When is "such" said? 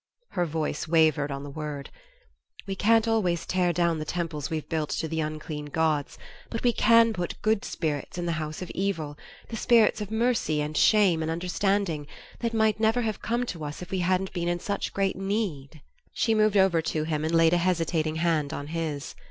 14.59-14.91